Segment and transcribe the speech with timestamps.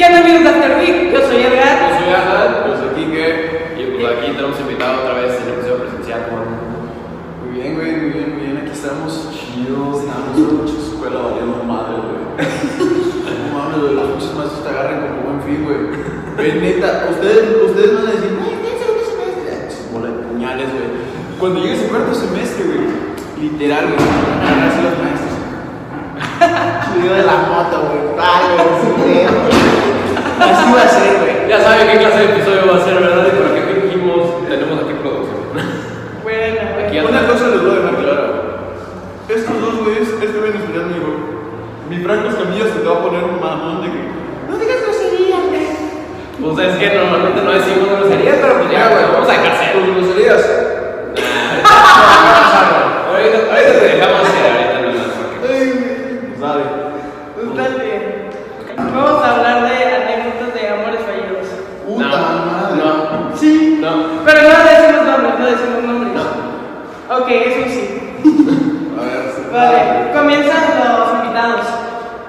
[0.00, 1.12] ¿Qué onda amigos de After Week?
[1.12, 1.76] Yo soy Edgar.
[1.76, 5.48] Yo soy Alan, yo soy Kike y pues aquí tenemos invitado otra vez en el
[5.60, 6.40] episodio presencial con
[7.44, 8.56] Muy bien, güey, muy bien, muy bien.
[8.64, 10.00] Aquí estamos chidos.
[10.00, 12.16] Estamos en mucha escuela valiendo madre, güey.
[13.28, 15.80] No mames, güey, los muchos maestros te agarran como buen fin, güey.
[15.92, 19.68] Güey, neta, ustedes, ustedes van a decir, güey, ¿qué segundo semestre?
[19.68, 20.88] Ch, Bola de puñales, güey.
[21.36, 22.88] Cuando llegues al cuarto semestre, güey,
[23.36, 25.29] literal, güey, van a agarrarse los maestros.
[26.40, 28.00] Chido de la moto, güey.
[28.16, 29.26] Güey, sí.
[30.40, 31.48] Así va a ser, güey.
[31.48, 33.26] Ya saben qué clase de episodio va a ser, ¿verdad?
[33.26, 35.40] Y por qué fingimos, tenemos aquí producción.
[36.22, 36.98] Bueno, Aquí.
[36.98, 38.26] Una cosa les voy a dejar clara.
[39.28, 41.10] Estos dos güeyes, este especial me dijo,
[41.88, 44.00] mi Franco Escamilla se te va a poner un mamón de que
[44.48, 45.66] no digas groserías, güey.
[46.40, 49.72] Pues es que normalmente no decimos groserías, pero pues ya, güey, vamos a dejar ser.
[49.72, 50.42] Tus groserías.
[53.10, 55.12] Ahorita, ahorita te dejamos ser, ahorita no más.
[55.14, 56.40] porque- Ay, güey.
[56.40, 56.62] Sabe.
[57.34, 57.90] Pues dale.
[58.76, 61.46] Vamos a hablar de anécdotas de amores fallidos.
[61.86, 63.69] Puta No, madre.
[63.80, 63.92] No.
[63.92, 64.00] Sí.
[64.16, 64.24] No.
[64.24, 66.22] Pero no decimos nombres, no decimos nombres.
[67.10, 67.82] Ok, eso sí.
[68.98, 69.42] A ver, sí.
[69.52, 71.66] Vale, comienzan los invitados.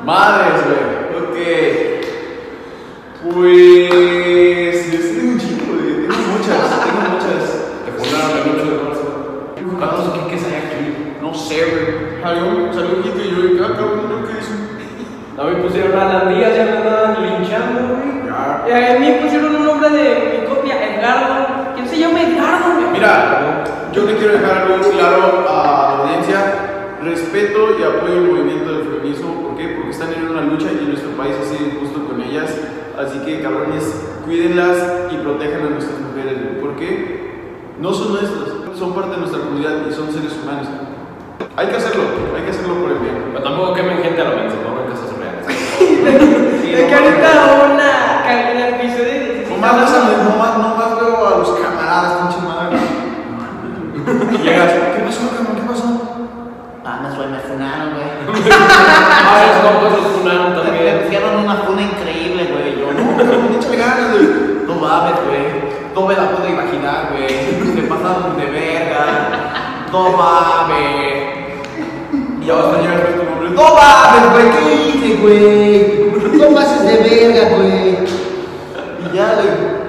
[0.06, 0.82] Madres, güey.
[1.22, 1.38] Ok.
[3.24, 4.92] Pues.
[4.92, 6.08] Yo sí tengo un chingo, güey.
[6.08, 7.44] Tengo muchas, tengo muchas.
[7.86, 9.08] Te fundaron el 8 de marzo.
[9.78, 11.14] ¿Cuántos Kikes hay aquí?
[11.22, 12.22] No sé, güey.
[12.24, 14.10] Salió, salió un Kike y yo, ¿qué cabrón?
[14.10, 14.54] ¿Yo qué hice?
[15.38, 18.26] No me pusieron a las días, ya me andaban linchando, güey.
[18.26, 18.64] Ya.
[18.68, 21.74] Eh, A mí pusieron un nombre de mi copia, Edgardo.
[21.76, 22.74] ¿Quién se llama Edgardo?
[22.76, 22.92] güey?
[22.94, 26.38] Mira, yo le quiero dejar algo claro a la audiencia.
[27.04, 29.42] Respeto y apoyo el movimiento del feminismo.
[29.42, 29.70] ¿Por qué?
[29.76, 32.54] Porque están en una lucha y nuestro país ha sido injusto con ellas.
[33.00, 33.82] Así que, cabrones,
[34.26, 34.78] cuídenlas
[35.10, 36.38] y protejan a nuestras mujeres.
[36.38, 36.62] güey.
[36.62, 37.66] ¿Por qué?
[37.80, 40.68] No son nuestras, son parte de nuestra comunidad y son seres humanos.
[41.58, 42.04] Hay que hacerlo,
[42.38, 43.18] hay que hacerlo por el bien.
[43.34, 45.48] Pero tampoco quemen gente a lo menos, no en casos reales.
[46.62, 47.30] De que ahorita
[47.66, 51.50] una cagué en el piso de No más, no más, no más veo a los
[51.60, 52.78] camaradas, pinche madre.
[54.32, 55.56] Y llegas, ¿qué pasó, cabrón?
[55.58, 55.90] ¿Qué pasó?
[57.22, 58.10] Güey, me funaron, güey.
[58.52, 61.04] Ah, los compas los funaron Me también.
[61.06, 62.80] hicieron una funa increíble, güey.
[62.80, 63.16] Yo no.
[63.18, 64.26] Cabrón, échale ganas, güey.
[64.66, 65.46] No mames, güey.
[65.94, 67.28] No me la puedo imaginar, güey.
[67.76, 69.06] Se pasaron de verga.
[69.92, 71.62] No mames.
[72.42, 73.50] Y ya vas a llegar a ver tu nombre.
[73.52, 74.46] No mames, güey.
[74.58, 76.40] ¿Qué hice, güey?
[76.40, 77.98] No pases de verga, güey.
[79.06, 79.82] Y ya, güey.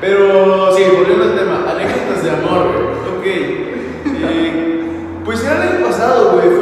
[0.00, 3.18] Pero, sí, volviendo al tema, anécdotas de amor, güey.
[3.18, 3.26] Ok.
[3.26, 6.53] Eh, pues era el año pasado, güey.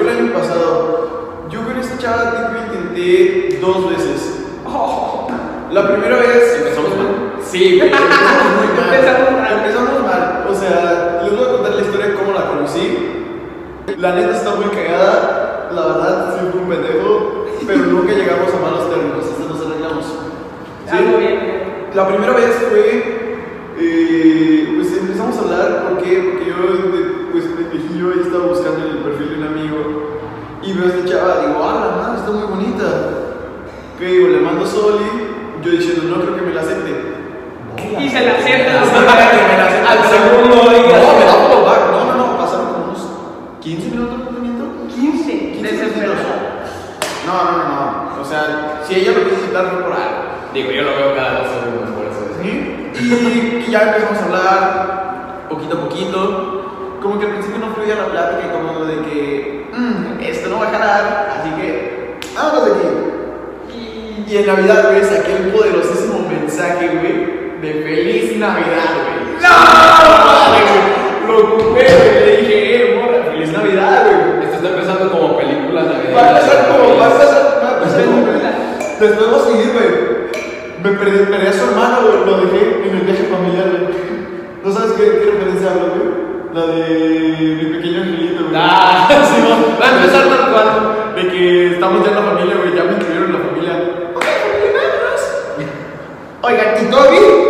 [0.43, 1.47] Pasado.
[1.51, 4.47] Yo con esta chava, tipo, intenté dos veces.
[5.71, 6.59] La primera vez.
[6.59, 7.33] Empezamos mal.
[7.41, 7.93] Sí, güey.
[7.93, 8.95] Empezamos muy mal.
[8.95, 9.53] Empezamos mal.
[9.53, 10.47] Empezamos mal.
[10.51, 12.99] O sea, les voy a contar la historia de cómo la conocí.
[13.99, 15.71] La neta está muy cagada.
[15.73, 17.47] La verdad, fue un pendejo.
[17.65, 19.25] Pero nunca llegamos a malos términos.
[19.25, 20.05] Hasta nos arreglamos.
[20.91, 21.95] ¿Sí?
[21.95, 23.37] La primera vez fue,
[23.79, 26.31] eh, pues empezamos a hablar, ¿por qué?
[26.33, 26.57] Porque yo,
[27.33, 30.12] pues ahí estaba buscando en el perfil de un amigo
[30.63, 32.85] y veo a esta chava, digo, ah, la madre está muy bonita.
[33.99, 34.29] ¿Qué digo?
[34.29, 35.05] Le mando Soli,
[35.63, 37.13] yo diciendo, no creo que me la acepte.
[37.99, 38.77] Y se la aceptan.
[38.77, 40.99] Al segundo día.
[40.99, 41.91] No, me da follow back.
[41.91, 43.07] No, no, no, pasaron como unos
[43.61, 44.65] 15 minutos de movimiento.
[44.95, 45.33] 15.
[45.53, 46.15] 15 Desesperado.
[46.15, 46.33] minutos.
[47.27, 47.65] No, no, no,
[48.17, 48.23] no.
[48.23, 50.23] O sea, si ella lo quiso quitar fue por algo.
[50.55, 52.47] Digo, yo lo veo cada dos segundos, por eso es.
[52.47, 56.99] Y, y ya empezamos a hablar poquito a poquito.
[57.03, 60.61] Como que al principio no fluía la plática y como de que "Mm, esto no
[60.61, 62.89] va a jalar, así que vámonos de aquí.
[63.75, 67.15] Y, y en Navidad, güey, saqué el poderosísimo mensaje, güey,
[67.63, 69.43] de Feliz Navidad, güey.
[69.43, 69.53] ¡No!
[71.27, 74.45] Lo ocupé, güey, le dije, eh, morra, Feliz Navidad, güey.
[74.45, 76.15] Esto está empezando como película navideña.
[76.15, 77.83] Va a pasar como, va a pasar, va a.
[79.03, 80.13] Después seguir, güey.
[80.83, 82.25] Me perdí, perdí a su hermano, güey.
[82.25, 83.95] Lo dejé en el viaje familiar, güey.
[84.65, 86.22] ¿No sabes qué, qué referencia hablo, güey?
[86.55, 88.57] La de mi pequeño angelito, güey.
[88.57, 89.81] Ah, sí, no.
[89.81, 91.15] Va a empezar tal cual.
[91.17, 92.77] De que estamos ya en la familia, güey.
[92.77, 93.73] Ya me incluyeron en la familia.
[94.15, 95.73] Ok, familia, vámonos.
[96.43, 97.17] Oigan, ¿y Toby?
[97.17, 97.42] no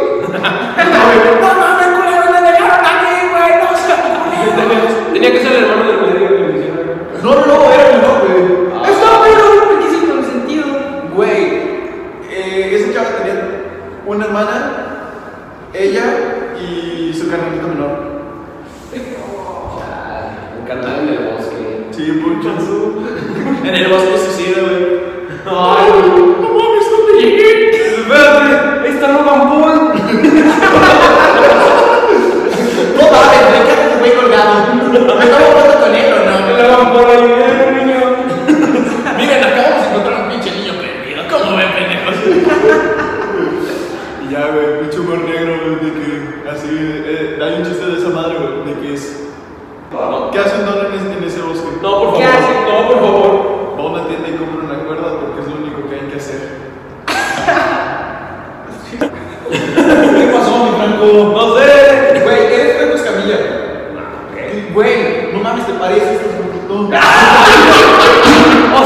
[64.75, 66.75] Güey, no mames, te pareces, estás poquito.
[66.75, 66.89] O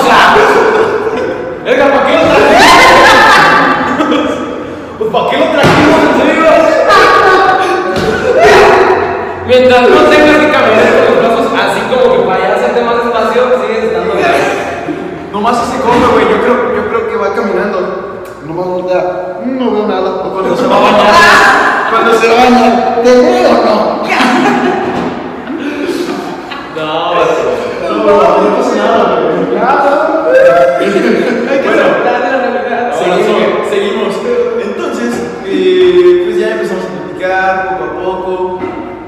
[0.02, 0.34] sea.
[1.64, 2.66] Edgar, ¿para qué lo trajimos?
[4.98, 6.44] Pues ¿para qué lo trajimos en serio?
[9.46, 12.96] Mientras no tengas que caminar con los brazos así como que para allá hacerte más
[12.96, 14.34] espacio, sigues estando bien.
[15.32, 17.78] Nomás ese come, güey, yo creo, yo creo que va caminando.
[18.44, 19.04] No va a voltear,
[19.44, 20.10] no veo nada.
[20.24, 21.06] O cuando se va a bañar.
[21.90, 24.02] Cuando se baña, ¿te veo o?
[24.02, 24.05] No,
[28.06, 29.04] No, no pasa nada,
[30.24, 30.46] Bueno.
[32.96, 34.14] Seguimos, seguimos.
[34.62, 35.12] Entonces,
[35.44, 38.60] eh, pues ya empezamos a platicar poco a poco.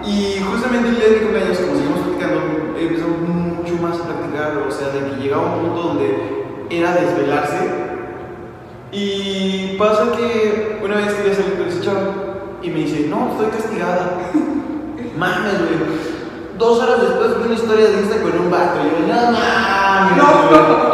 [0.05, 2.41] Y justamente el día de mi cumpleaños, como seguimos platicando,
[2.79, 4.59] empezamos mucho más a platicar.
[4.67, 6.09] O sea, de que llegaba un punto donde
[6.71, 7.71] era desvelarse.
[8.91, 12.15] Y pasa que una vez quería salir con ese chavo
[12.63, 14.19] y me dice, no, estoy castigada.
[15.17, 16.08] Mames, güey.
[16.59, 18.81] Dos horas después vi una historia de Insta con un vato.
[18.81, 20.17] Y yo, no mames.
[20.17, 20.49] No.
[20.49, 20.88] Güey,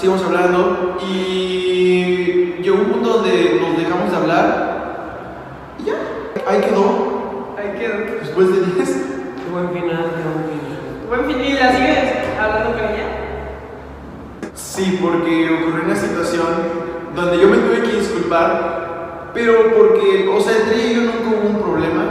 [0.00, 0.96] seguimos hablando.
[1.06, 5.74] Y llegó un punto donde nos dejamos de hablar.
[5.78, 5.94] Y ya.
[6.46, 7.54] Ahí quedó.
[7.58, 8.20] Ahí quedó.
[8.20, 8.88] Después de 10.
[8.88, 10.80] Qué buen final, qué buen final.
[11.08, 13.08] Buen fin, ¿y la sigues hablando con ella?
[14.54, 16.46] Sí, porque ocurrió una situación
[17.14, 21.28] donde yo me tuve que disculpar, pero porque, o sea, entre ella y yo nunca
[21.28, 22.04] hubo un problema.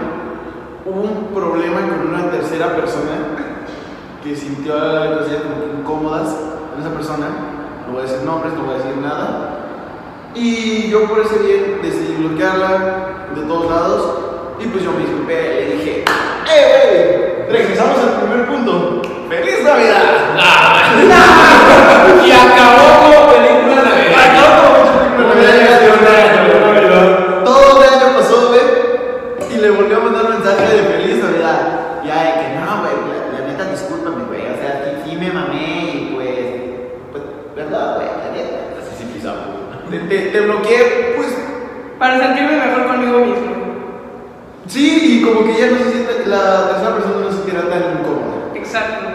[0.86, 3.12] Hubo un problema con una tercera persona
[4.24, 6.36] que sintió cosillas como que incómodas
[6.72, 7.28] con esa persona.
[7.90, 9.50] No voy a decir nombres, no voy a decir nada.
[10.36, 14.20] Y yo por ese bien decidí bloquearla de todos lados.
[14.60, 16.06] Y pues yo me disculpé, le dije,
[16.48, 17.60] ¡eh, güey!
[17.60, 19.02] Regresamos al primer punto.
[19.28, 20.04] ¡Feliz Navidad!
[22.28, 22.89] Y acabó
[42.20, 43.52] Para sentirme mejor conmigo mismo.
[44.68, 46.26] Sí, y como que ya no se siente.
[46.28, 48.52] La tercera persona no se sintiera tan incómoda.
[48.56, 49.06] Exacto.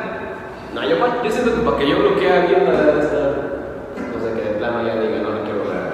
[0.72, 3.28] No, yo, yo siento que para que yo bloquee a alguien, la verdad estar.
[3.92, 5.92] O sea, que de plano ya diga, no, no quiero bloquear.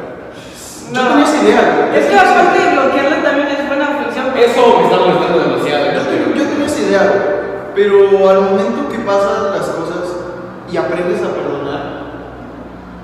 [0.95, 1.91] Yo tenía esa idea.
[1.99, 4.27] Es que aparte de bloquearle también es buena función.
[4.39, 5.85] Eso me está molestando demasiado.
[5.91, 7.05] Yo, tengo- yo tenía esa idea.
[7.75, 10.15] Pero al momento que pasan las cosas
[10.71, 11.35] y aprendes a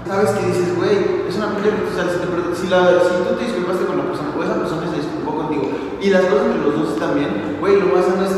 [0.06, 3.34] sabes que dices, güey, es una pinche o sea, si, te si, la, si tú
[3.36, 5.70] te disculpaste con la persona o esa persona se disculpó contigo
[6.00, 8.32] y las cosas entre los dos están bien, güey, lo más sano es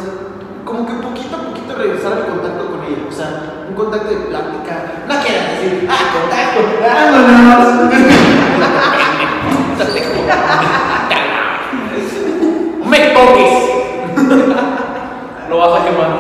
[0.65, 3.07] como que poquito a poquito regresar al contacto con ella.
[3.09, 5.05] O sea, un contacto de plática.
[5.09, 7.93] No quieras decir, ah, contacto, vámonos.
[12.89, 13.53] ¡Me toques!
[15.49, 16.18] Lo vas a quemar.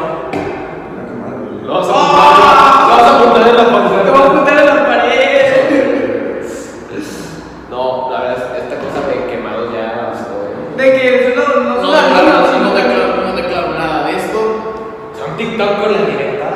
[15.58, 16.48] TikTok con la directa.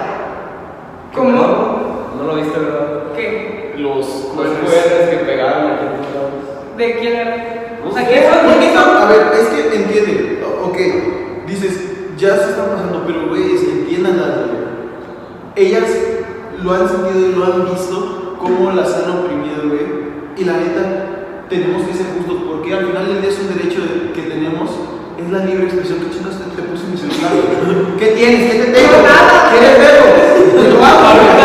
[1.14, 2.12] ¿Cómo?
[2.18, 3.02] No lo viste, ¿verdad?
[3.16, 3.74] ¿Qué?
[3.78, 6.76] Los jueces que pegaron aquí en todos.
[6.78, 7.78] ¿De quién era?
[7.84, 10.76] No O sea, sé, a ver, es que entiende, ok,
[11.48, 14.52] dices, ya se está pasando, pero güey, es que entiendan algo.
[15.56, 15.84] Ellas
[16.62, 20.02] lo han sentido y lo han visto cómo las han oprimido, güey.
[20.36, 21.06] Y la neta,
[21.50, 23.91] tenemos que ser justos, porque al final día es un derecho de-
[25.26, 25.98] es la libre expresión.
[26.00, 27.32] ¿Qué chingas te, te puse en mi celular?
[27.98, 28.52] ¿Qué tienes?
[28.52, 28.92] ¿Qué te tengo?
[29.52, 30.06] ¿Quieres verlo?
[30.62, 31.41] Te lo hago,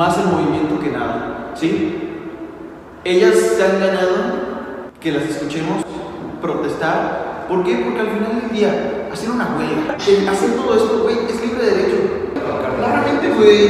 [0.00, 2.08] más el movimiento que nada, ¿sí?
[3.04, 4.16] Ellas se han ganado
[4.98, 5.84] que las escuchemos
[6.40, 7.44] protestar.
[7.46, 7.82] ¿Por qué?
[7.84, 11.66] Porque al final del día, hacer una huelga, el hacer todo esto, güey, es libre
[11.66, 11.98] derecho.
[12.78, 13.68] Claramente, güey.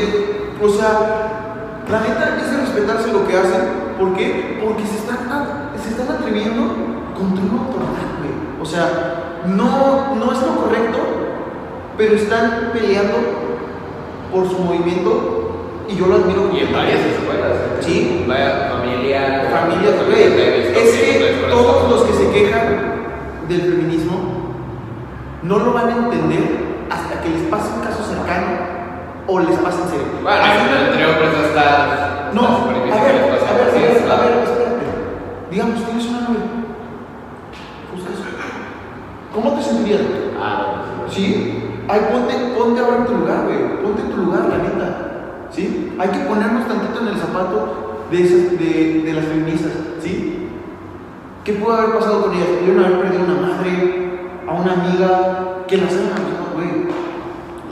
[0.63, 3.63] O sea, la neta es de respetarse lo que hacen.
[3.99, 4.61] ¿Por qué?
[4.65, 6.63] Porque se están, se están atreviendo
[7.19, 8.63] contra una autoridad, güey.
[8.63, 10.99] O sea, no, no es lo correcto,
[11.99, 13.17] pero están peleando
[14.33, 15.50] por su movimiento
[15.89, 16.51] y yo lo admiro.
[16.55, 17.53] Y en varias escuelas.
[17.53, 17.81] ¿eh?
[17.81, 18.25] Sí.
[18.29, 19.49] Vaya, familia.
[19.51, 20.23] Familia, güey.
[20.73, 22.91] Es que todos los que se quejan
[23.49, 24.55] del feminismo
[25.43, 28.81] no lo van a entender hasta que les pase un caso cercano
[29.27, 30.07] o les pase en serio.
[30.23, 30.45] Bueno,
[30.87, 32.31] entre hombres hasta.
[32.35, 34.87] No, a ver, a ver, a ver, a espérate.
[35.51, 36.47] Digamos, tienes una novia.
[37.93, 38.15] Buscas.
[39.35, 40.03] ¿Cómo te sentirías?
[40.41, 40.83] Ah.
[41.09, 41.65] ¿Sí?
[41.89, 43.83] Ay, ponte, ponte ahora en tu lugar, güey.
[43.83, 45.10] Ponte en tu lugar, la neta.
[45.52, 45.92] ¿Sí?
[45.99, 50.49] Hay que ponernos tantito en el zapato de, esas, de, de las feministas, ¿sí?
[51.45, 52.49] ¿Qué pudo haber pasado con ellas?
[52.61, 56.90] Pudieron haber perdido a una madre, a una amiga, que las hayan abusado, güey.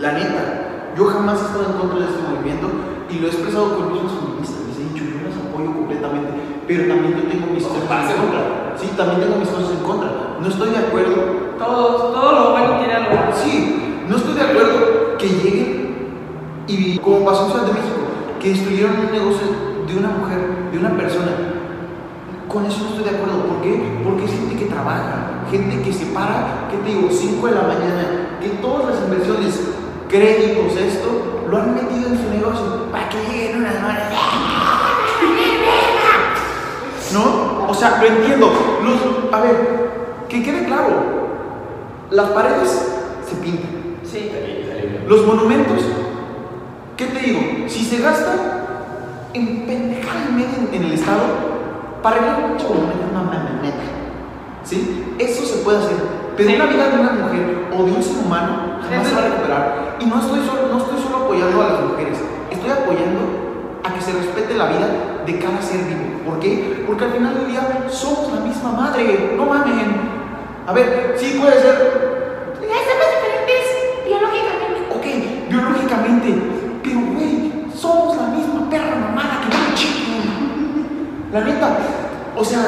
[0.00, 2.68] La neta, yo jamás he estado en contra de este movimiento
[3.10, 4.62] y lo he expresado con mismos feministas.
[4.68, 6.30] Les he dicho, yo las apoyo completamente,
[6.66, 8.74] pero también yo tengo mis No cosas en contra.
[8.78, 10.10] Sí, también tengo mis cosas en contra.
[10.40, 11.18] No estoy de acuerdo
[11.58, 13.34] todos, todo lo bueno tiene algo.
[13.34, 15.77] Sí, no estoy de acuerdo que lleguen
[16.68, 17.96] y, como pasó en Ciudad de México,
[18.40, 19.46] que destruyeron un negocio
[19.86, 21.32] de una mujer, de una persona.
[22.46, 23.44] Con eso no estoy de acuerdo.
[23.44, 24.00] ¿Por qué?
[24.04, 27.08] Porque es gente que trabaja, gente que se para, ¿qué te digo?
[27.10, 29.60] 5 de la mañana, que todas las inversiones,
[30.08, 34.02] créditos, esto, lo han metido en su negocio para que lleguen unas manos.
[37.12, 37.66] ¿No?
[37.68, 38.50] O sea, lo entiendo.
[38.84, 41.18] Los, a ver, que quede claro.
[42.10, 42.70] Las paredes
[43.26, 43.70] se pintan.
[44.04, 44.30] Sí.
[45.06, 45.80] Los monumentos,
[46.98, 47.40] ¿qué te digo?
[47.68, 48.34] Si se gasta
[49.32, 51.22] en pendejada y media en, el Estado,
[52.02, 53.84] para arreglar un pinche monumento, no mames, neta.
[54.64, 55.14] ¿Sí?
[55.18, 55.96] Eso se puede hacer.
[56.36, 56.56] Pero Sí.
[56.56, 59.96] una vida de una mujer o de un ser humano jamás se va a recuperar.
[60.00, 62.18] Y no estoy, solo, no estoy solo apoyando a las mujeres,
[62.50, 63.20] estoy apoyando
[63.84, 64.88] a que se respete la vida
[65.24, 66.24] de cada ser vivo.
[66.26, 66.84] ¿Por qué?
[66.86, 69.34] Porque al final del día somos la misma madre.
[69.36, 70.18] No mamen.
[70.66, 72.07] A ver, sí puede ser
[81.38, 81.68] La neta,
[82.36, 82.66] o sea,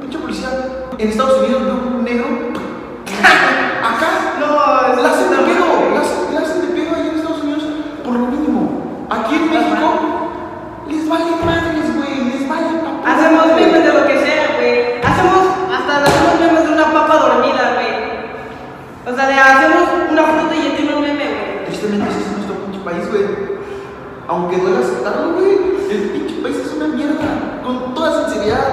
[0.00, 0.48] pinche policía
[0.96, 2.24] en Estados Unidos ve un negro.
[3.84, 6.00] Acá No, la hacen de pedo, la
[6.40, 7.64] hacen, de pedo ahí en Estados Unidos
[8.02, 9.06] por lo mínimo.
[9.10, 9.88] Aquí en México
[10.88, 13.12] les vale madres, güey, les vale papá.
[13.12, 15.00] Hacemos memes de lo que sea, güey.
[15.04, 15.44] Hacemos,
[15.76, 19.12] hasta hacemos memes de una papa dormida, güey.
[19.12, 21.66] O sea, de hacemos una fruta y ya tiene un meme, güey.
[21.66, 23.45] Tristemente ese es nuestro pinche país, güey.
[24.28, 25.52] Aunque duele aceptarlo, güey,
[25.90, 28.66] el pinche país es una mierda, con toda sinceridad.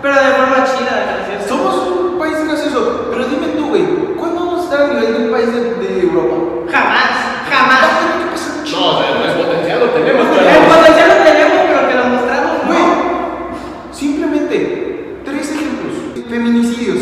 [0.00, 1.46] Pero de forma chida, gracias.
[1.48, 3.84] Somos un país gracioso, pero dime tú, güey,
[4.16, 6.36] ¿cuándo vamos a estar a nivel del país de, de Europa?
[6.72, 7.10] Jamás,
[7.50, 7.80] jamás.
[8.18, 8.50] ¿Qué pasa?
[8.72, 10.74] No, o sea, no es potencial, lo tenemos, El pero.
[10.74, 13.94] potencial lo tenemos, pero que lo mostramos, Güey, no.
[13.94, 15.94] simplemente, tres ejemplos.
[16.30, 16.98] Feminicidios.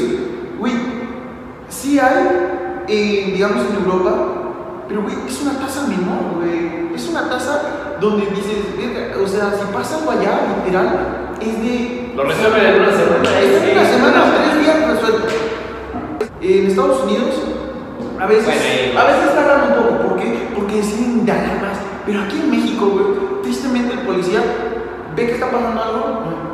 [0.59, 0.73] Güey,
[1.69, 4.15] sí hay, eh, digamos, en Europa,
[4.89, 6.89] pero, güey, es una tasa menor, güey.
[6.95, 12.13] Es una tasa donde dices, "Verga", o sea, si pasa algo allá, literal, es de
[12.17, 13.39] Lo resuelven en una semana.
[13.39, 15.29] Es en una semana, tres días resuelto.
[16.41, 17.35] En Estados Unidos,
[18.19, 20.09] a veces, Bueno, ahí- a veces tardan un poco.
[20.09, 20.49] ¿Por qué?
[20.57, 21.79] Porque deciden indagar más.
[22.07, 24.41] Pero aquí en México, güey, tristemente el policía
[25.15, 25.99] ve que está pasando algo.
[26.25, 26.49] no.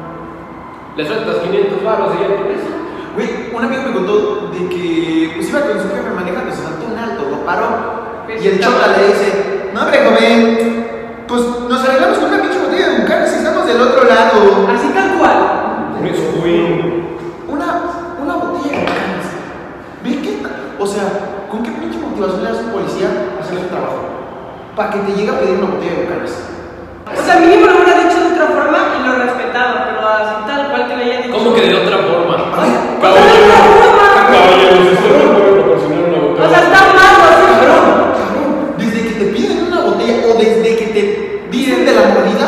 [0.97, 2.72] Le sueltas 500 baros y ya con eso.
[3.14, 6.86] Güey, un amigo me contó de que pues iba con su jefe manejando, se saltó
[6.90, 8.24] un alto, lo paró.
[8.26, 10.84] Pues y el chota le dice, No, hombre, joven.
[11.28, 14.68] Pues nos arreglamos con una pinche botella de bucanas y estamos del otro lado.
[14.74, 15.38] Así tal cual.
[15.96, 17.04] Por eso, güey.
[17.48, 17.82] Una,
[18.20, 19.26] una botella de bucanas.
[20.02, 20.42] ¿Ve qué?
[20.78, 21.04] O sea,
[21.50, 24.04] ¿con qué pinche motivación le das a un policía a hacer su trabajo?
[24.76, 26.32] Para que te llegue a pedir una botella de bucanas.
[27.06, 30.68] O sea, mínimo lo hubiera dicho de otra forma y lo respetaba, pero así tal
[30.70, 31.33] cual que le haya dicho.
[31.44, 32.36] ¿Cómo que de otra forma?
[32.56, 32.70] Ay,
[33.02, 33.52] Caballero,
[34.32, 36.62] caballero, usted no puede proporcionar una O sea, botella.
[36.64, 37.74] está mal, así, pero.
[38.16, 42.46] Cabrón, desde que te piden una botella o desde que te dicen de la mordida,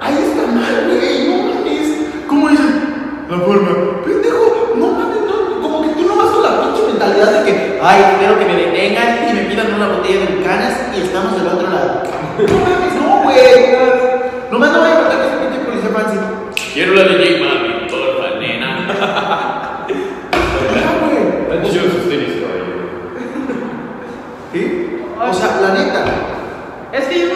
[0.00, 1.88] ahí está mal, güey, no mames.
[2.26, 3.24] ¿Cómo dicen?
[3.30, 7.30] La forma, pendejo, no mames, no, como que tú no vas con la pinche mentalidad
[7.30, 11.00] de que, ay, espero que me detengan y me pidan una botella de bucanas y
[11.02, 12.02] estamos del otro lado.
[12.38, 13.38] No mames, no, güey.
[14.50, 16.18] Nomás no vaya a matar que ese pinche policía fancy.
[16.74, 19.86] Quiero la de J Mami, porfa, nena.
[20.74, 21.48] Ya, güey.
[21.48, 22.86] Tan chidos sus tenis, caballero.
[24.52, 25.02] ¿Sí?
[25.18, 26.04] O sea, la neta.
[26.92, 27.26] Es que yo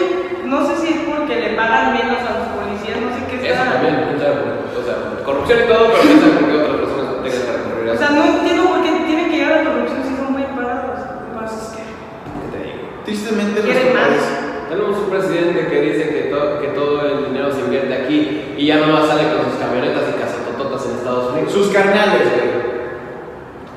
[0.45, 3.61] no sé si es porque le pagan menos a los policías, no sé qué Eso
[3.61, 3.73] está.
[3.73, 4.79] también, quién sabe por qué.
[4.79, 7.87] O sea, corrupción y todo, pero quién sabe por qué otras personas tengan que recurrir
[7.87, 7.99] a O eso.
[8.03, 10.99] sea, no entiendo por qué tienen que llegar a la corrupción si son muy pagados.
[10.99, 11.83] Lo que pasa es que.
[11.83, 12.83] ¿Qué te digo?
[13.03, 14.07] Tristemente Quieren nuestro más.
[14.15, 14.25] país.
[14.65, 18.65] Tenemos un presidente que dice que, to- que todo el dinero se invierte aquí y
[18.65, 21.53] ya nomás sale con sus camionetas y casatototas en Estados Unidos.
[21.53, 22.65] Sus carnales, güey.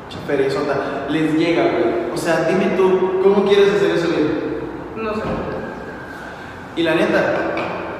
[0.08, 2.12] Chaperezota, les llega, güey.
[2.14, 4.60] O sea, dime tú, ¿cómo quieres hacer eso bien?
[4.96, 5.20] No sé.
[6.76, 7.54] Y la neta,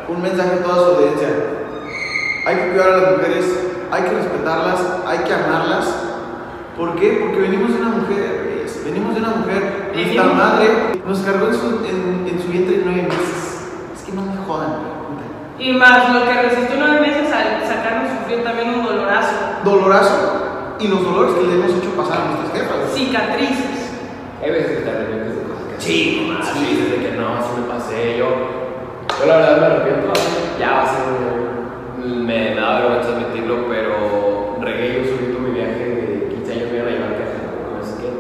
[0.09, 1.28] un mensaje a toda su audiencia.
[2.47, 3.45] Hay que cuidar a las mujeres,
[3.90, 5.87] hay que respetarlas, hay que amarlas.
[6.76, 7.19] ¿Por qué?
[7.21, 8.85] Porque venimos de una mujer, güey.
[8.85, 9.90] venimos de una mujer.
[9.95, 10.69] Nuestra madre
[11.05, 13.67] nos cargó en su, en, en su vientre nueve meses.
[13.97, 14.99] Es que no me jodan, güey.
[15.59, 19.28] Y más lo que resistió nueve meses al sacarnos sufrió también un dolorazo.
[19.71, 22.95] Dolorazo y los dolores que le hemos hecho pasar a nuestras jefas.
[22.95, 23.91] Cicatrices.
[24.43, 26.59] Hay veces que te arrepientes de cosas que Sí, no, sí.
[26.65, 28.27] dices de que no, así me pasé yo.
[29.21, 30.13] Yo la verdad me arrepiento,
[30.61, 31.05] ya va a ser,
[32.07, 36.77] me, me da vergüenza admitirlo, pero regué yo solito mi viaje de 15 años, me
[36.79, 38.11] iban a llevar que no sé qué.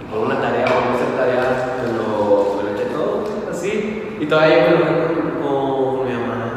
[0.00, 4.16] Y por una tarea, por no hacer tarea, me lo, me lo eché todo, así.
[4.20, 6.48] Y todavía me lo con, con mi mamá.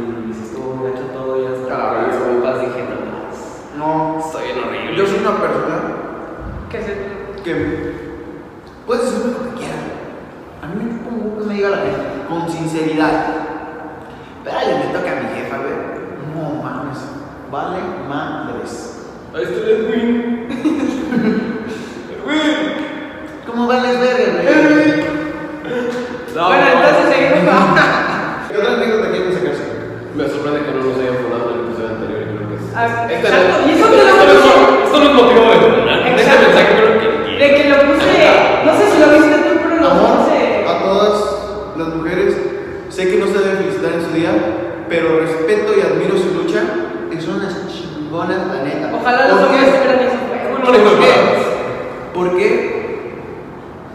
[0.00, 2.38] Y se estuvo muy gacho todo, y hasta Ah, que hizo bueno.
[2.40, 3.36] mi paz dije, no más,
[3.76, 4.96] No, estoy bien horrible.
[4.96, 5.76] yo soy una persona
[6.70, 6.92] Que se.
[7.44, 7.52] que
[8.86, 9.84] puedes decirme lo que quieras.
[10.62, 13.26] A mí me chupa un huevo que me diga la gente, con sinceridad.
[14.44, 15.76] Pero le me toca a mi jefa, güey.
[16.34, 16.98] No mames,
[17.50, 17.78] vale
[18.08, 19.08] madres.
[19.34, 20.48] Ahí está el Edwin.
[22.12, 22.74] Edwin.
[23.46, 25.04] ¿Cómo vales verga, güey?
[26.34, 26.72] No, bueno, no.
[26.72, 27.74] entonces seguimos con.
[28.50, 29.64] ¿Qué otra anécdota quieren sacarse?
[30.16, 32.74] Me sorprende que no nos hayan fundado en el episodio anterior y creo que es.
[32.74, 35.04] Ah, Este exacto, no- y eso esto- que lo esto no es- puse- Esto no
[35.04, 35.98] es motivo de funcionar.
[36.04, 36.46] Este Exacto.
[36.48, 38.12] mensaje creo que De que lo puse.
[38.64, 40.64] No sé si lo viste tú, pero lo Amor puse.
[40.66, 41.14] a todas
[41.78, 42.36] las mujeres.
[42.88, 44.30] Sé que no se debe felicitar en su día,
[44.88, 46.62] pero respeto y admiro su lucha.
[47.10, 48.90] Y son unas chingonas, la neta.
[48.94, 49.54] Ojalá los ¿Por qué?
[49.56, 50.58] hombres tuvieran ese juego.
[50.62, 51.10] No le ¿Por doy qué?
[51.12, 51.46] palabras.
[52.14, 52.74] ¿Por qué?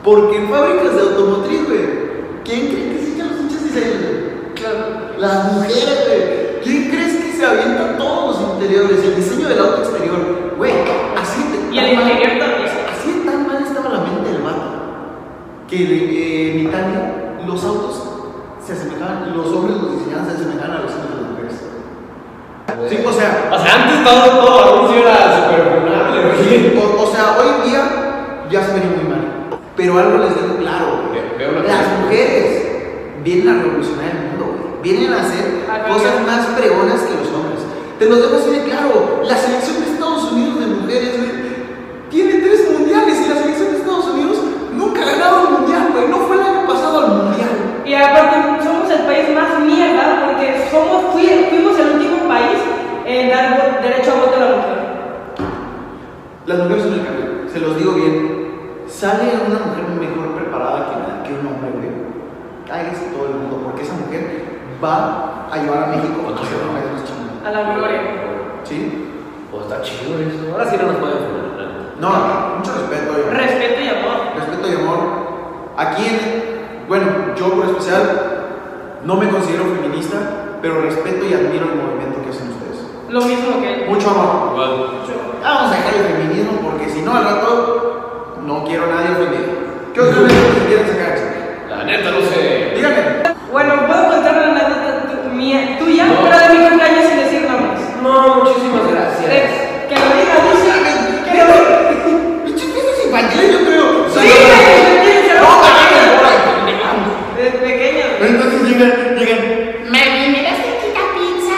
[0.03, 1.99] Porque en fábricas de automotriz, güey.
[2.43, 4.53] ¿Quién cree que se echan los pinches diseños, güey?
[4.55, 5.08] Claro.
[5.19, 6.59] Las mujeres.
[6.63, 9.03] ¿Quién crees que se avientan todos los interiores?
[9.03, 10.53] El diseño del auto exterior.
[10.57, 10.71] Güey,
[11.17, 12.69] así de Y el tan mal- interior también.
[12.91, 14.63] Así de tan mal estaba la mente del vato.
[15.69, 18.03] Que eh, en Italia los autos
[18.65, 21.55] se asemejaban, los hombres los diseñaban, se asemejaban a los hombres de las mujeres.
[22.89, 26.77] Sí, o sea, O sea, antes todo, todo anuncio era súper funable, güey.
[26.77, 27.81] o, o sea, hoy en día
[28.51, 29.23] ya se vería muy mal.
[29.75, 31.21] Pero algo les dejo claro, güey.
[31.21, 31.97] Ve- veo una Las cosa.
[32.03, 32.67] mujeres
[33.23, 34.81] vienen a revolucionar el mundo, güey.
[34.83, 37.59] Vienen a hacer A cosas más pregonas que los hombres
[37.99, 39.21] así de claro.
[39.23, 41.31] La selección de Estados Unidos de mujeres, güey,
[42.09, 44.37] tiene tres mundiales y la selección de Estados Unidos
[44.73, 46.07] nunca ha ganado un mundial, güey.
[46.07, 47.49] No fue el año pasado al mundial.
[47.85, 52.57] Y aparte, somos el país más mierda porque somos, fui- fuimos el último país
[53.05, 54.79] en dar vo- derecho a voto a la mujer.
[56.45, 58.39] Las mujeres son el cambio, se los digo bien.
[58.87, 61.89] Sale una mujer mejor preparada que, la- que un hombre, güey.
[62.67, 64.45] Cállese todo el mundo, porque esa mujer
[64.83, 67.29] va a llevar a México a ser un país más chingón.
[67.45, 68.01] A la gloria.
[68.69, 69.05] ¿Sí?
[69.51, 70.51] Pues está chido eso.
[70.53, 71.17] Ahora sí no nos pueden
[71.57, 71.79] la neta.
[71.99, 72.09] No,
[72.57, 73.31] mucho respeto, yo.
[73.33, 74.17] Respeto y amor.
[74.37, 74.99] respeto y amor.
[75.77, 77.05] Aquí, en, bueno,
[77.35, 78.01] yo por especial
[79.03, 80.17] no me considero feminista,
[80.61, 82.85] pero respeto y admiro el movimiento que hacen ustedes.
[83.09, 83.89] Lo mismo que él.
[83.89, 84.51] Mucho amor.
[84.53, 84.69] Igual.
[85.41, 89.49] Vamos a dejar el feminismo porque si no al rato no quiero a nadie ofendido.
[89.93, 90.33] ¿Qué otra vez
[90.67, 91.17] quieren sacar?
[91.69, 92.73] La neta, no sé.
[92.75, 92.99] Díganme.
[93.51, 96.13] Bueno, puedo contar una anécdota tu- mía, tuya, No.
[96.23, 97.81] pero de mi cumpleaños sin decir nombres.
[98.03, 99.29] No, muchísimas gracias.
[99.31, 101.31] Eh, Que lo diga, dice.
[101.31, 102.43] Que lo diga.
[102.45, 103.85] Pinches fiestas infantiles, yo creo.
[104.09, 106.93] Sí, güey, ¿quién se lo No, va a también, pagar?
[107.39, 107.79] ahora,
[109.15, 109.39] digan,
[109.89, 111.57] Mami, ¿me das poquita pizza?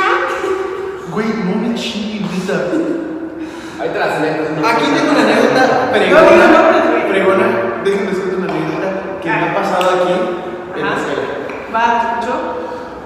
[1.11, 3.81] güey, no me chingues, neta.
[3.81, 4.49] Ahí te las metes.
[4.51, 4.67] ¿no?
[4.67, 7.09] Aquí tengo una anécdota No digas pregona, nombres, güey.
[7.09, 7.47] pregona,
[7.83, 8.87] déjenme decirte una anécdota
[9.21, 10.13] que me ha pasado aquí
[10.77, 10.99] en la Ajá.
[11.01, 11.29] escuela.
[11.73, 12.33] Va, ¿te escuchó?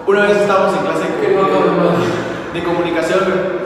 [0.07, 1.91] Una vez estábamos en clase Qué loco, mamá.
[2.53, 3.65] de comunicación, güey.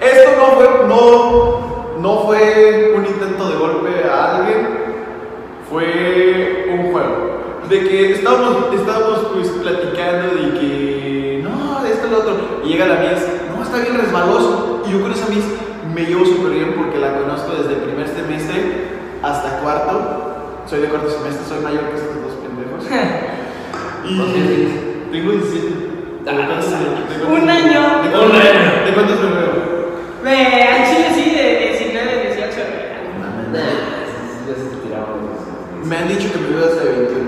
[0.00, 4.68] Esto no fue, no, no fue un intento de golpe a alguien,
[5.74, 7.64] fue un juego.
[7.68, 12.60] De que estábamos, estábamos pues platicando de que, no, de esto, lo otro.
[12.64, 14.84] Y llega la Miss, no, está bien resbaloso.
[14.86, 15.44] Y yo con esa Miss
[15.92, 18.88] me llevo súper bien porque la conozco desde el primer semestre
[19.20, 20.62] hasta cuarto.
[20.66, 22.84] Soy de cuarto semestre, soy mayor que estos dos pendejos.
[24.06, 24.18] Y
[25.10, 25.66] tengo 17.
[26.24, 27.08] ¿De cuántos años?
[27.08, 28.02] ¿De cuántos Un año.
[28.02, 28.84] ¿De cuántos Un año.
[28.84, 29.74] ¿De cuántos me veo?
[30.22, 32.84] Me, al chile sí, de 19, 18.
[34.46, 35.34] Ya se tiraron.
[35.84, 37.23] Me han dicho que me veo hasta de 21.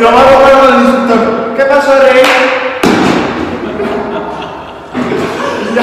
[0.00, 0.02] ¡Uh!
[0.02, 1.54] Y nomás lo veo al instructor.
[1.56, 2.22] ¿Qué pasó, Rey?
[5.62, 5.82] Y ya.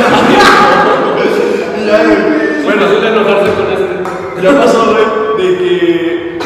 [1.78, 2.20] Y ya, güey.
[2.64, 4.42] Bueno, suele enojarse con este.
[4.42, 5.06] Ya pasó, güey,
[5.38, 6.40] de que.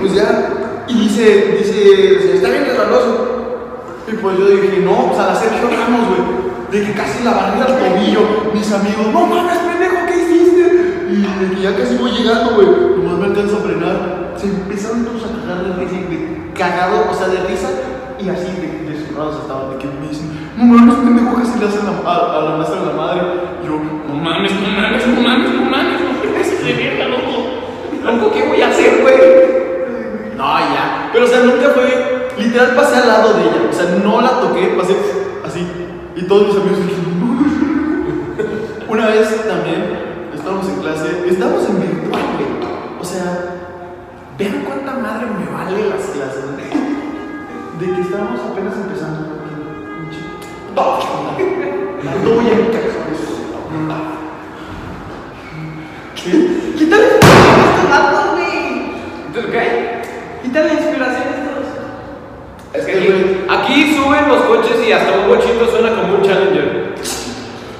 [0.00, 0.26] Pues ya.
[0.86, 3.12] Y dice, dice, está bien resbaloso.
[4.06, 6.22] Y pues yo dije, no, pues a la Sergio Ramos, güey.
[6.70, 8.52] De que casi la barré al tobillo.
[8.52, 11.06] Mis amigos, no mames, pendejo, ¿qué hiciste?
[11.10, 12.68] Y de que ya casi voy llegando, güey.
[12.98, 14.34] Nomás me alcanzo a frenar.
[14.36, 16.34] Se empezaron todos a cagar de risa, y de
[17.14, 17.68] sea, de risa.
[18.18, 21.66] Y así, de, de zurrados estaban, de que me dicen, no mames, pendejo, casi le
[21.66, 23.20] hacen a, a de la madre.
[23.62, 23.74] Y yo,
[24.08, 27.34] no mames, no mames, no mames, no mames, no mames, de verga, loco.
[28.04, 29.16] Loco, ¿qué voy a hacer, güey?
[30.36, 31.10] No, ya.
[31.12, 32.28] Pero, o sea, nunca fue.
[32.38, 33.68] Literal, pasé al lado de ella.
[33.68, 34.96] O sea, no la toqué, pasé
[35.44, 35.66] así.
[36.16, 37.14] Y todos mis amigos dijeron,
[38.88, 42.48] Una vez también, estábamos en clase, estábamos en virtual, güey.
[43.00, 43.54] O sea,
[44.38, 46.44] vean cuánta madre me vale las clases.
[46.52, 46.64] güey.
[47.84, 49.20] De que estábamos apenas empezando.
[50.74, 50.82] No,
[52.34, 52.54] voy a
[56.14, 56.30] ¿Qué?
[56.94, 58.94] A estos vatos, güey.
[59.26, 59.62] ¿Entonces qué?
[60.42, 61.66] Quita la inspiración a estos.
[62.72, 66.94] Es que aquí, aquí suben los coches y hasta un bochito suena como un Challenger.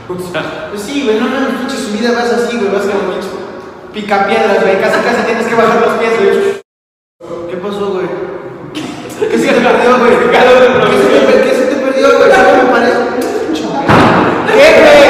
[0.06, 3.14] O sea, Pues sí, güey, no, no, no, pinche subida vas así, güey, vas como
[3.94, 6.60] pica piedras, güey, casi casi tienes que bajar los pies, güey.
[7.48, 8.04] ¿Qué pasó, güey?
[8.74, 10.12] ¿Qué se te perdió, güey?
[10.28, 12.30] ¿Qué se te, per- qué se te perdió, güey?
[12.30, 12.98] ¿Cómo me parece?
[14.52, 15.08] ¿Qué, güey?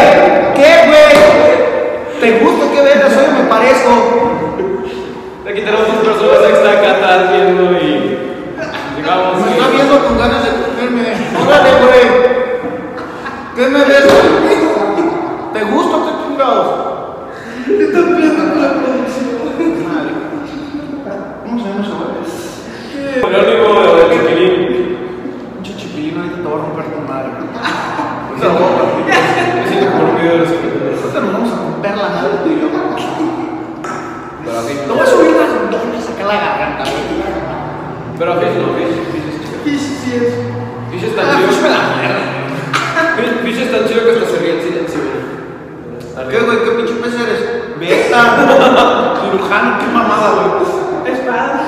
[0.55, 1.15] ¿Qué, güey?
[2.21, 3.91] ¿Te gusta qué verga soy o me parezco?
[5.45, 7.83] aquí tenemos dos personas extra acá atrás viendo y.
[8.97, 9.41] Digamos.
[9.41, 11.03] Me que- está viendo con ganas de cogerme.
[11.45, 12.05] Órale, güey.
[13.57, 14.07] ¿Qué me ves?
[15.55, 16.67] ¿Te gusta o qué chingados?
[17.69, 19.29] Están viendo con la producción.
[19.87, 20.13] Madre.
[21.45, 23.33] ¿Cómo se llama ese güey?
[23.33, 24.55] Jerónimo de Chiquilín.
[25.63, 27.29] Pinche chipilín, ahorita te voy a romper tu madre.
[28.41, 29.05] Te la voy a partir.
[29.55, 30.49] Me siento como video de los.
[34.45, 34.73] Pero así.
[34.75, 35.35] Te voy a subir
[36.23, 37.05] a la garganta, güey.
[38.19, 38.97] Pero Fish no, Fish.
[39.65, 39.81] Fish.
[40.03, 41.17] Sí, es.
[41.17, 41.49] Tan Ah, chido.
[43.17, 43.29] pues.
[43.57, 45.01] Fish- tan chido que hasta se ríe en silencio.
[46.31, 46.59] ¿Qué, güey?
[46.65, 47.41] ¿Qué pinche pez eres?
[47.79, 48.21] Beta.
[49.81, 51.13] Qué mamada, güey.
[51.13, 51.61] Espada.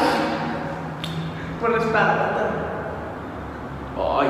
[1.61, 2.51] Por la espada.
[3.99, 4.29] Ay.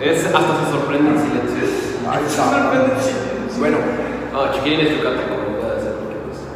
[0.00, 1.64] Es, hasta se sorprende en silencio.
[2.10, 2.94] Ay, Sorprende.
[3.58, 3.76] Bueno,
[4.32, 6.46] No, Chiquilín es tu categoría, puede hacer cualquier cosa.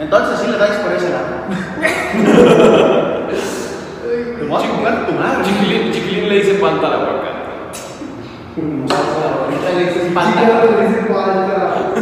[0.00, 1.28] entonces sí le dais por ese lado.
[4.38, 5.44] Te voy a romper tu madre.
[5.44, 7.38] Chiquilín, Chiquilín le dice panta al aguacate.
[8.58, 10.40] Ahorita le dices panta.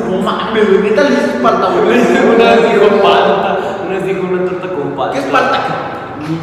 [0.09, 0.81] No mames, güey.
[0.83, 2.01] Neta le dices panta, güey.
[2.35, 5.12] Una vez dijo palta, una vez dijo una torta con palta.
[5.12, 5.59] ¿Qué es palta?
[6.21, 6.35] No,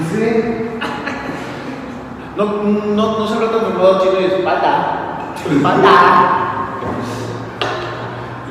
[2.36, 5.36] no, no se habla tan normal chino y es pata.
[5.62, 5.90] Pata.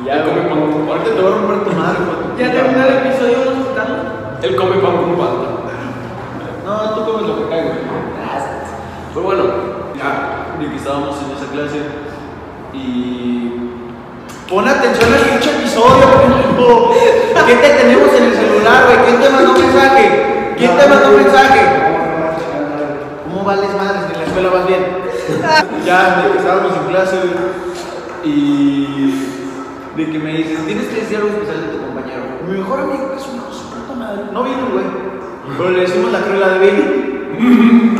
[0.00, 1.98] Y ya come pan con te voy a romper tu madre.
[2.38, 3.98] Ya terminó el episodio, ¿nos quitamos?
[4.42, 5.62] Él come pan con.
[6.64, 7.78] No, tú comes lo que cae, güey.
[9.12, 9.44] Pues bueno,
[9.96, 11.82] Ya, de que estábamos en esa clase
[12.72, 13.68] y.
[14.48, 16.94] Pon atención al pinche episodio, pendejo.
[17.46, 19.06] ¿Qué te tenemos en el celular, güey?
[19.06, 20.54] ¿Quién te mandó un mensaje?
[20.56, 21.91] ¿Quién te mandó mensaje?
[23.42, 24.02] ¿Cómo vales madres?
[24.06, 24.86] En la escuela vas bien.
[25.84, 27.32] ya, de que estábamos en clase güey,
[28.22, 29.26] y
[29.96, 32.22] de que me dices, tienes que decir algo especial de tu compañero.
[32.46, 34.22] Mi mejor amigo es un hijo de su puta madre.
[34.32, 34.84] No vino, güey.
[35.58, 37.08] Pero le decimos la cruela de Billy.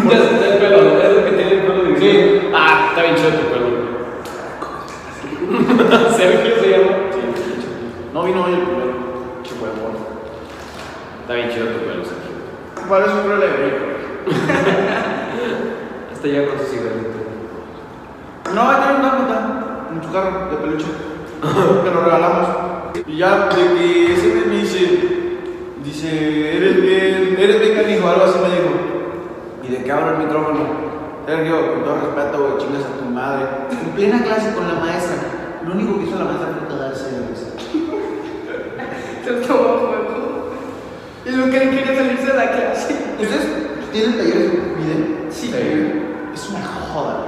[0.08, 1.00] Ya se te el pelo, ¿no?
[1.00, 2.50] Es lo que tiene el pelo de Sí.
[2.54, 3.66] Ah, está bien chido tu pelo.
[6.16, 6.96] Sergio se llama.
[8.14, 8.94] No vino hoy el primero.
[9.42, 9.94] Qué huevón.
[11.22, 12.86] Está bien chido tu pelo, Sergio.
[12.86, 15.11] ¿Cuál es su cruela de Billy?
[16.22, 17.18] Hasta ya con tu cigarrito.
[18.54, 20.86] No, ahí tiene un dálmata en su carro de peluche.
[21.82, 22.48] que lo regalamos.
[23.08, 24.80] Y ya, de que ese me dice,
[25.82, 28.70] dice, eres bien, eres bien canijo, algo así me dijo.
[29.64, 30.60] Y de que abro el micrófono.
[31.26, 33.42] Sergio, con todo respeto, güey, chingas a tu madre.
[33.72, 35.16] En plena clase con la maestra.
[35.66, 37.34] Lo único que hizo la maestra fue cagarse de.
[39.24, 40.52] Se tomó juego.
[41.26, 42.94] Y lo que él quería salirse de la clase.
[43.20, 43.46] ¿Ustedes
[43.90, 45.22] tienen talleres de video?
[45.32, 46.01] Sí.
[46.34, 47.24] Es una joda.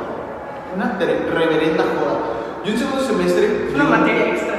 [0.75, 2.19] Una reverenda joda.
[2.65, 3.67] Yo en segundo semestre.
[3.69, 4.55] Es una materia extra.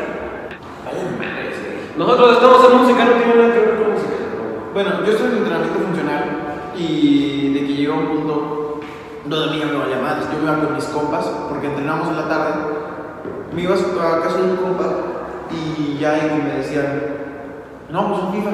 [1.97, 4.13] Nosotros estamos en música, no tiene nada que ver con música.
[4.73, 6.23] Bueno, yo estoy en entrenamiento funcional
[6.77, 8.81] y de que llega un punto
[9.25, 10.25] donde me llamaban llamadas.
[10.31, 12.53] Yo me iba con mis compas porque entrenamos en la tarde.
[13.53, 14.85] Me iba a casa de un compa
[15.49, 17.01] y ya ahí me decían,
[17.89, 18.51] no, pues un FIFA.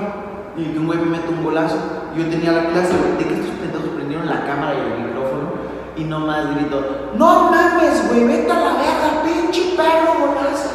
[0.58, 1.78] Y que un güey me mete un golazo.
[2.16, 5.11] Yo tenía la clase de que estos pendejos prendieron la cámara y el
[6.02, 6.82] y nomás grito,
[7.16, 10.70] no mames, güey, vete a la verga, pinche perro golazo.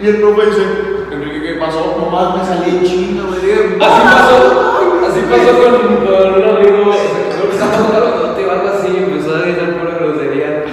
[0.00, 0.62] Y el profe dice,
[1.10, 1.96] Enrique, ¿qué pasó?
[1.98, 3.40] Nomás me salí chino, güey.
[3.40, 5.72] Así "Ah, pasó, así pasó con,
[6.06, 6.92] con un amigo.
[6.92, 10.64] Creo que estaba jugando o algo así y empezó a decir pura grosería.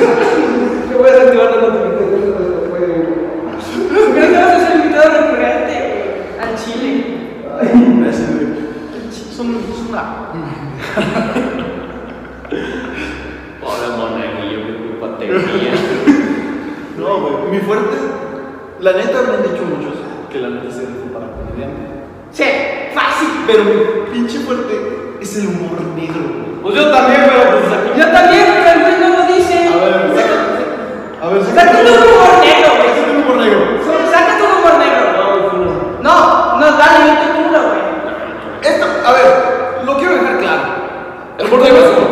[0.00, 2.26] Te voy a desactivar la notificación de.
[3.88, 5.74] Creo que vas a ser invitado recurrente,
[6.40, 6.90] al Chile.
[8.00, 8.46] Gracias, güey.
[9.10, 10.02] Son, son una.
[13.62, 15.74] Hola, monaguillo, qué culpa tenía.
[16.98, 17.34] No, güey.
[17.50, 17.96] Mi fuerte.
[18.80, 19.92] La neta me han dicho muchos
[20.32, 21.82] que la neta se fue para comediante.
[22.32, 22.44] Sí,
[22.94, 23.28] fácil.
[23.46, 26.62] Pero mi pinche fuerte es el humor negro, güey.
[26.62, 28.00] Pues yo también, pero pues aquí.
[28.00, 29.68] Yo también, pero el güey no lo dice.
[29.68, 30.36] A ver, saca.
[31.20, 32.88] A ver, Saca tu humor negro, güey.
[32.88, 33.60] Saca tu humor negro.
[34.10, 35.04] Saca tu humor negro.
[35.12, 35.72] No, no, no.
[36.00, 36.16] No,
[36.60, 37.82] no, dale, mete tu duro, güey.
[38.62, 39.26] Esto, a ver,
[39.84, 40.62] lo quiero dejar claro.
[41.36, 42.10] El humor negro es humor.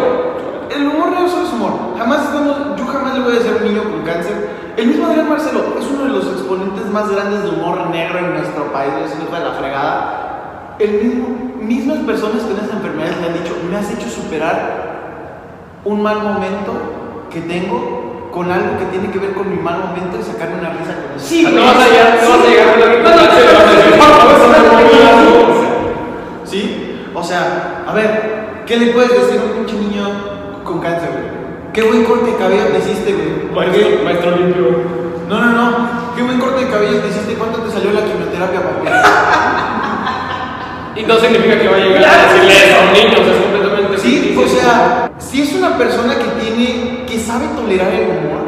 [0.68, 1.72] El humor negro solo es humor.
[1.96, 4.59] Jamás estamos, yo jamás le voy a decir a un niño con cáncer.
[4.79, 8.35] El mismo Adrián Marcelo es uno de los exponentes más grandes de humor negro en
[8.35, 10.77] nuestro país, es un hijo de la fregada.
[10.79, 16.04] El mismo, mismas personas con esas enfermedades le han dicho, me has hecho superar un
[16.04, 16.72] mal momento
[17.30, 20.70] que tengo con algo que tiene que ver con mi mal momento y sacarme una
[20.70, 21.26] risa con eso.
[21.26, 22.74] Sí, No vas a llegar, no vas a llegar a
[26.44, 27.11] ¿Sí?
[27.12, 31.38] O sea, a ver, ¿qué le puedes decir a un pinche niño con cáncer, güey?
[31.72, 33.50] ¿Qué buen corte de cabello te hiciste, güey?
[33.54, 34.82] Maestro, maestro limpio.
[35.28, 35.88] No, no, no.
[36.16, 37.34] ¿Qué buen corte de cabello te hiciste?
[37.34, 38.88] ¿Cuánto te salió la quimioterapia, papi?
[40.98, 43.34] Y no significa que va a llegar a decirle eso a un niño, o sea,
[43.34, 48.09] es completamente Sí, o sea, si es una persona que tiene, que sabe tolerar el
[48.09, 48.46] humor,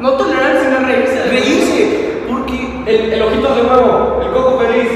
[0.00, 1.22] No tolerar sino reírse.
[1.30, 4.90] reírse, porque El, el ojito de huevo, el coco feliz,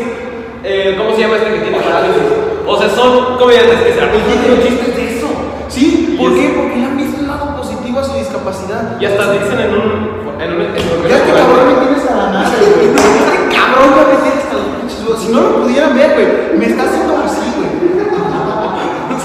[0.62, 2.22] eh, ¿cómo se llama este que tiene parálisis?
[2.66, 5.26] O sea, son comediantes que se arrojan chistes de eso.
[5.68, 6.52] Sí, ¿por qué?
[6.56, 9.00] Porque le han visto el lado positivo a su discapacidad.
[9.00, 10.20] Y hasta dicen en un.
[10.40, 12.88] En un, en un Ya este cabrón me tienes a la madre, güey.
[12.88, 15.20] Este cabrón hasta los pinches huevos.
[15.22, 17.70] Si no lo pudieran ver, güey, me está haciendo así, güey.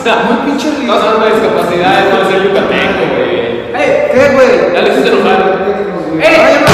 [0.06, 0.94] Muy pinche rico.
[0.94, 3.34] No son de discapacidades, no es el yucateco, güey.
[3.74, 4.12] ¡Eh!
[4.14, 4.50] ¿Qué, güey?
[4.72, 5.40] Ya le hiciste enojar.
[6.22, 6.66] ¡Eh!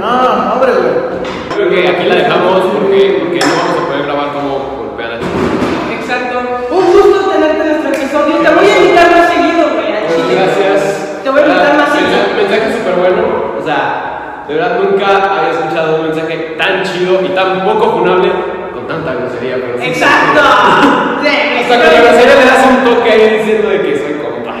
[0.00, 0.94] No, hombre, güey.
[1.54, 4.50] Creo que aquí la dejamos porque, porque no vamos a poder grabar como
[4.80, 6.00] golpean a Chile.
[6.00, 6.40] Exacto.
[6.70, 8.36] Un gusto tenerte en nuestro episodio.
[8.38, 9.92] Te voy a invitar más seguido, güey.
[10.32, 11.20] Gracias.
[11.22, 12.16] Te voy a invitar más seguido.
[12.34, 13.20] Mensaje súper bueno.
[13.60, 15.04] O sea, de verdad nunca
[15.36, 18.56] había escuchado un mensaje tan chido y tan poco funable
[19.04, 19.84] tanta grosería, pero sí.
[19.88, 20.40] ¡Exacto!
[21.22, 21.28] Sí,
[21.62, 24.54] Hasta con la grosería le das un toque ahí diciendo de que soy compa.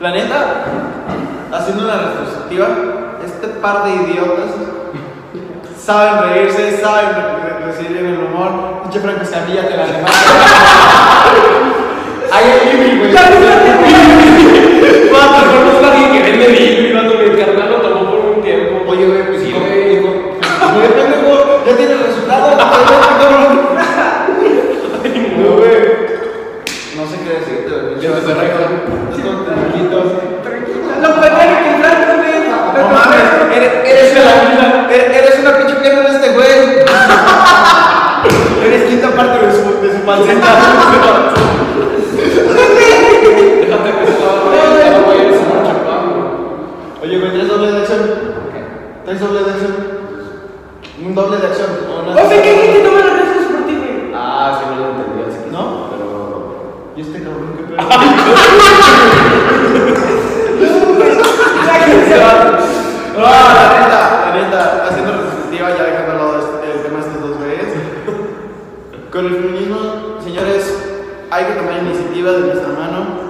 [0.00, 0.64] La neta,
[1.52, 2.66] haciendo una retrospectiva,
[3.24, 4.50] este par de idiotas
[5.82, 8.82] saben reírse, saben re- recibir el humor.
[8.82, 10.10] Pinche Franco Escamilla te la demás.
[12.30, 13.12] Ay, ay, ay, güey.
[15.10, 15.18] No.
[15.18, 17.77] Vato, conozco a alguien que vende y vato, mi carnal
[43.60, 47.02] Déjate que estaba estaba güey, eres un chapán, güey.
[47.02, 48.00] Oye, güey, ¿traes doble de acción?
[49.04, 49.74] ¿Traes doble de acción?
[51.04, 51.68] Un doble de acción.
[52.10, 54.12] ¿o sea, ¿qué gente toma las redes por ti, güey?
[54.14, 55.62] Ah, sí, no lo entendí así que ¿No?
[55.90, 56.06] Pero.
[56.96, 57.78] ¿Y este cabrón qué pedo?
[63.16, 67.06] No, la neta, la neta, haciendo retrospectiva, ya dejando al lado este- el tema de
[67.06, 67.72] estos dos güeyes.
[69.10, 69.78] Con el feminismo,
[71.38, 73.28] hay que tomar iniciativa de nuestra mano.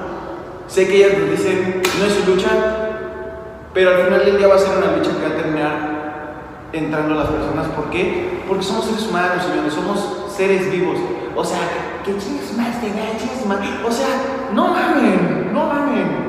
[0.66, 2.49] Sé que ellas nos dicen, no es su lucha,
[3.75, 5.99] pero al final del día va a ser una lucha que va a terminar
[6.73, 7.66] entrando a las personas.
[7.68, 8.42] ¿Por qué?
[8.49, 10.99] Porque somos seres humanos, señores, somos seres vivos.
[11.37, 11.59] O sea,
[12.05, 13.59] que chingues más nada, chingues más.
[13.87, 14.09] O sea,
[14.55, 16.29] no mamen, no mamen.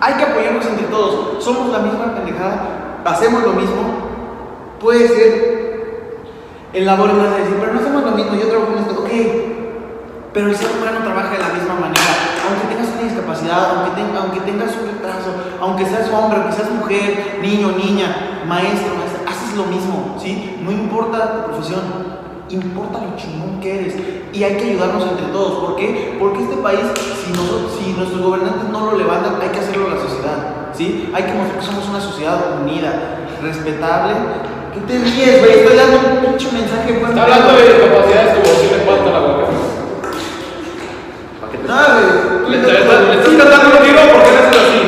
[0.00, 1.44] Hay que apoyarnos entre todos.
[1.44, 4.10] Somos la misma pendejada, hacemos lo mismo.
[4.80, 5.60] Puede ser
[6.72, 9.49] en labores más de decir, pero no hacemos lo mismo, yo trabajo en esto, ok.
[10.32, 12.10] Pero el ser humano trabaja de la misma manera.
[12.46, 16.70] Aunque tengas una discapacidad, aunque, ten- aunque tengas un retraso, aunque seas hombre, aunque seas
[16.70, 20.58] mujer, niño, niña, maestro, maestra, haces lo mismo, ¿sí?
[20.62, 21.82] No importa tu profesión,
[22.48, 23.94] importa lo chingón que eres.
[24.32, 25.58] Y hay que ayudarnos entre todos.
[25.66, 26.16] ¿Por qué?
[26.20, 26.86] Porque este país,
[27.26, 31.10] si, nosotros, si nuestros gobernantes no lo levantan, hay que hacerlo la sociedad, ¿sí?
[31.12, 34.14] Hay que mostrar somos una sociedad unida, respetable.
[34.74, 35.52] ¿Qué te ríes, güey?
[35.58, 39.18] Estoy dando un pinche mensaje, buen Está hablando de discapacidades como si le falta la
[39.18, 39.44] boca.
[41.66, 41.74] No,
[42.44, 42.50] güey.
[42.50, 44.78] Le estás cantando un tiro porque eres así.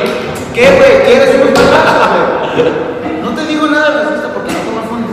[0.53, 0.93] ¿Qué, güey?
[1.03, 2.07] ¿Qué eres un racista,
[2.55, 3.21] güey?
[3.21, 5.07] No te digo nada racista porque no tomas fondo.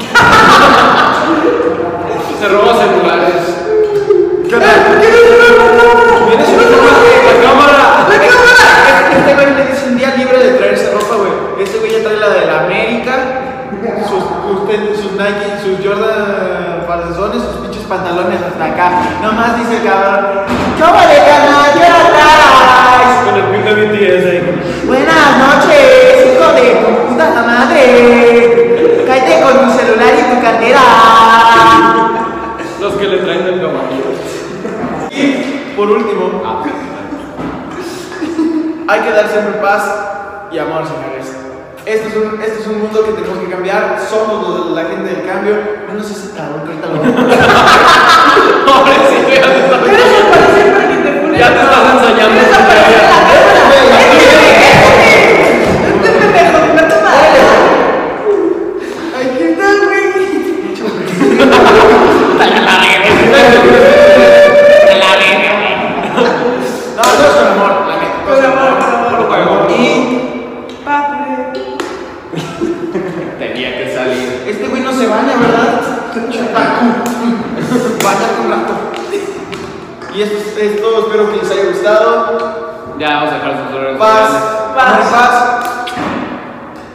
[2.40, 3.44] Se roba celulares.
[4.48, 4.56] ¿Qué
[6.26, 7.78] Vienes una forma de la cámara.
[8.08, 8.64] La cámara.
[9.16, 11.32] Este güey le dice un día libre de traerse ropa, güey.
[11.62, 13.14] Este güey ya trae la de la América,
[14.08, 18.90] sus, sus, sus Nike, sus Jordan falsones, sus pinches pantalones hasta acá.
[19.22, 20.44] Nomás dice el cabrón,
[20.80, 21.02] ¿Qué hora
[22.08, 23.20] traes?
[23.26, 24.40] Con el pin de BTS ahí.
[24.86, 25.82] Buenas noches,
[26.24, 27.84] hijo de tu puta madre.
[29.06, 30.80] Cállate con tu celular y tu cartera.
[32.80, 34.10] Los que le traen el caballero.
[35.10, 36.42] Y por último,
[38.88, 39.82] hay que dar siempre paz
[40.50, 41.36] y amor, señores.
[41.84, 43.98] Este es, un, este es un mundo que tenemos que cambiar.
[44.08, 45.56] Somos la gente del cambio.
[45.92, 46.94] No sé si cabrón que ahorita lo
[48.66, 51.38] Pobrecito, ya te estás- Eres el parecer para que te pones.
[51.40, 52.34] Ya te estás ensayando.
[52.40, 53.60] Eres el parecer a la cámara.
[55.90, 57.12] Este pendejo, me toma.
[59.16, 60.04] Ay, ¿qué tal, güey?
[65.80, 68.18] No, no es con amor, la neta.
[68.26, 68.70] Con amor,
[69.28, 69.70] con amor.
[69.70, 69.82] Y
[70.84, 71.78] Papi.
[73.38, 74.28] Tenía que salir.
[74.46, 75.80] este güey no se baña, ¿verdad?
[78.02, 78.72] Bañate un rato.
[80.14, 82.96] Y esto es esto, espero que les haya gustado.
[82.98, 84.30] Ya vamos a dejar sus Paz,
[84.74, 85.60] paz, paz.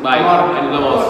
[0.04, 0.20] Bye.
[0.20, 0.56] Amor.
[0.56, 1.05] Ahí nos vemos.